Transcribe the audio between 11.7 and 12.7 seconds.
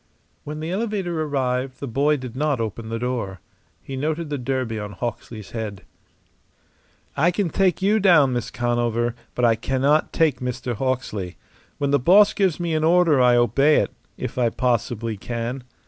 When the boss gives